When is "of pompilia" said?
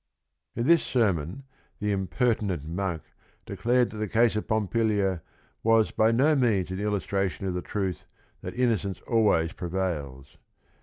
4.35-5.21